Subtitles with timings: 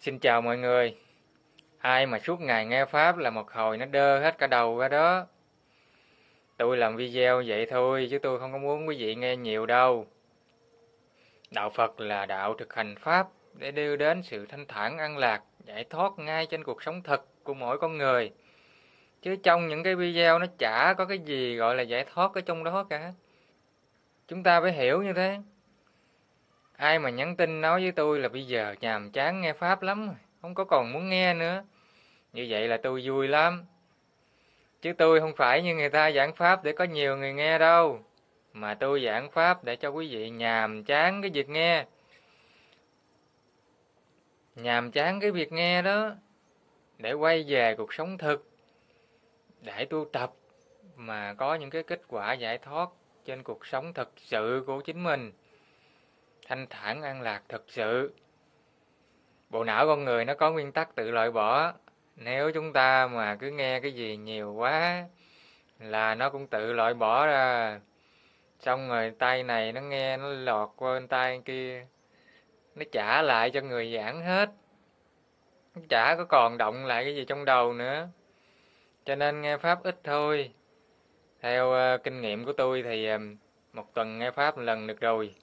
[0.00, 0.96] Xin chào mọi người.
[1.78, 4.88] Ai mà suốt ngày nghe Pháp là một hồi nó đơ hết cả đầu ra
[4.88, 5.26] đó.
[6.56, 10.06] Tôi làm video vậy thôi chứ tôi không có muốn quý vị nghe nhiều đâu.
[11.50, 15.42] Đạo Phật là đạo thực hành Pháp để đưa đến sự thanh thản an lạc,
[15.64, 18.32] giải thoát ngay trên cuộc sống thực của mỗi con người.
[19.22, 22.40] Chứ trong những cái video nó chả có cái gì gọi là giải thoát ở
[22.40, 23.12] trong đó cả.
[24.28, 25.38] Chúng ta phải hiểu như thế.
[26.80, 30.06] Ai mà nhắn tin nói với tôi là bây giờ nhàm chán nghe Pháp lắm
[30.06, 31.64] rồi, không có còn muốn nghe nữa.
[32.32, 33.64] Như vậy là tôi vui lắm.
[34.82, 38.00] Chứ tôi không phải như người ta giảng Pháp để có nhiều người nghe đâu.
[38.52, 41.86] Mà tôi giảng Pháp để cho quý vị nhàm chán cái việc nghe.
[44.56, 46.14] Nhàm chán cái việc nghe đó.
[46.98, 48.50] Để quay về cuộc sống thực.
[49.60, 50.32] Để tu tập
[50.96, 52.88] mà có những cái kết quả giải thoát
[53.24, 55.32] trên cuộc sống thực sự của chính mình
[56.50, 58.12] thanh thản an lạc thực sự.
[59.50, 61.72] Bộ não con người nó có nguyên tắc tự loại bỏ.
[62.16, 65.04] Nếu chúng ta mà cứ nghe cái gì nhiều quá
[65.78, 67.80] là nó cũng tự loại bỏ ra.
[68.58, 71.86] Xong rồi tay này nó nghe nó lọt qua bên tay kia
[72.74, 74.50] nó trả lại cho người giảng hết.
[75.74, 78.08] Nó chả có còn động lại cái gì trong đầu nữa.
[79.04, 80.50] Cho nên nghe pháp ít thôi.
[81.40, 83.36] Theo uh, kinh nghiệm của tôi thì um,
[83.72, 85.34] một tuần nghe pháp một lần được rồi.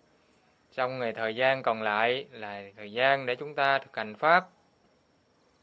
[0.71, 4.47] Xong ngày thời gian còn lại là thời gian để chúng ta thực hành Pháp.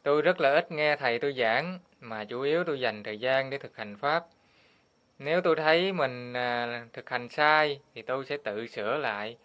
[0.02, 3.50] Tôi rất là ít nghe thầy tôi giảng, mà chủ yếu tôi dành thời gian
[3.50, 4.25] để thực hành Pháp.
[5.19, 9.36] Nếu tôi thấy mình à, thực hành sai thì tôi sẽ tự sửa lại.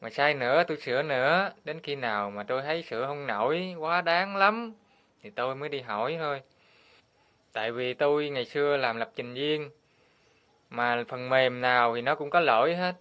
[0.00, 3.74] Mà sai nữa tôi sửa nữa, đến khi nào mà tôi thấy sửa không nổi,
[3.78, 4.74] quá đáng lắm,
[5.22, 6.42] thì tôi mới đi hỏi thôi.
[7.52, 9.70] Tại vì tôi ngày xưa làm lập trình viên,
[10.70, 12.94] mà phần mềm nào thì nó cũng có lỗi hết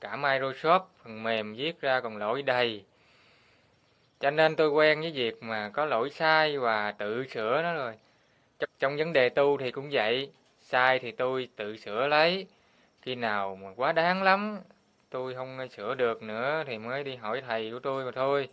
[0.00, 2.84] cả Microsoft, phần mềm viết ra còn lỗi đầy.
[4.20, 7.94] Cho nên tôi quen với việc mà có lỗi sai và tự sửa nó rồi.
[8.78, 10.30] Trong vấn đề tu thì cũng vậy,
[10.60, 12.46] sai thì tôi tự sửa lấy.
[13.02, 14.60] Khi nào mà quá đáng lắm,
[15.10, 18.48] tôi không sửa được nữa thì mới đi hỏi thầy của tôi mà thôi.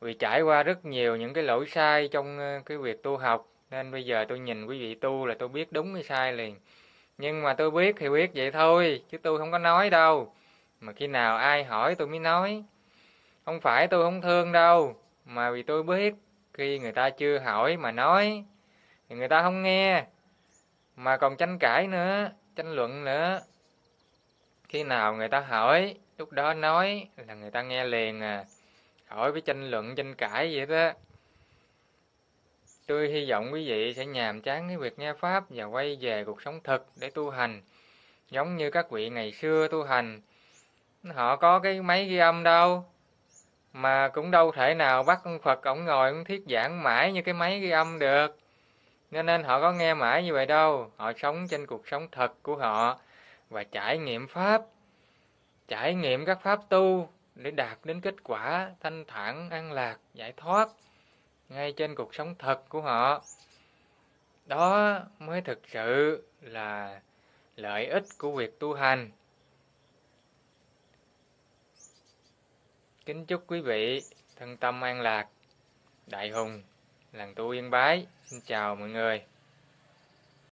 [0.00, 3.48] Vì trải qua rất nhiều những cái lỗi sai trong ờ, cái việc tu học,
[3.70, 6.56] nên bây giờ tôi nhìn quý vị tu là tôi biết đúng hay sai liền
[7.18, 10.32] nhưng mà tôi biết thì biết vậy thôi, chứ tôi không có nói đâu.
[10.80, 12.64] Mà khi nào ai hỏi tôi mới nói.
[13.44, 16.14] Không phải tôi không thương đâu, mà vì tôi biết
[16.54, 18.44] khi người ta chưa hỏi mà nói,
[19.08, 20.04] thì người ta không nghe.
[20.96, 23.40] Mà còn tranh cãi nữa, tranh luận nữa.
[24.68, 28.44] Khi nào người ta hỏi, lúc đó nói là người ta nghe liền à.
[29.06, 30.92] Hỏi với tranh luận, tranh cãi vậy đó.
[32.86, 36.24] Tôi hy vọng quý vị sẽ nhàm chán cái việc nghe Pháp và quay về
[36.24, 37.62] cuộc sống thực để tu hành.
[38.30, 40.20] Giống như các vị ngày xưa tu hành,
[41.14, 42.84] họ có cái máy ghi âm đâu,
[43.72, 47.22] mà cũng đâu thể nào bắt ông Phật ổng ngồi ông thuyết giảng mãi như
[47.22, 48.38] cái máy ghi âm được.
[49.10, 52.32] nên nên họ có nghe mãi như vậy đâu, họ sống trên cuộc sống thật
[52.42, 52.98] của họ
[53.50, 54.62] và trải nghiệm Pháp,
[55.68, 60.32] trải nghiệm các Pháp tu để đạt đến kết quả thanh thản, an lạc, giải
[60.36, 60.68] thoát
[61.48, 63.24] ngay trên cuộc sống thật của họ.
[64.46, 67.00] Đó mới thực sự là
[67.56, 69.10] lợi ích của việc tu hành.
[73.06, 74.02] Kính chúc quý vị
[74.36, 75.28] thân tâm an lạc.
[76.06, 76.62] Đại hùng,
[77.12, 79.24] làng tu yên bái, xin chào mọi người.